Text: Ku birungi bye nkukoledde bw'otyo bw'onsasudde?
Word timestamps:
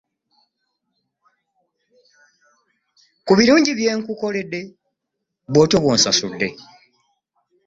Ku 3.25 3.33
birungi 3.37 3.71
bye 3.77 3.91
nkukoledde 3.99 4.61
bw'otyo 5.51 5.77
bw'onsasudde? 5.83 6.47